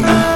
Mama. 0.00 0.31